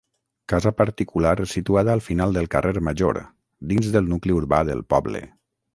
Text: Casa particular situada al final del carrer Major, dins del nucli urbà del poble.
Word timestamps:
Casa 0.53 0.71
particular 0.77 1.33
situada 1.51 1.93
al 1.97 2.01
final 2.07 2.33
del 2.39 2.49
carrer 2.57 2.75
Major, 2.91 3.21
dins 3.73 3.95
del 3.99 4.13
nucli 4.15 4.39
urbà 4.41 4.65
del 4.73 4.85
poble. 4.95 5.25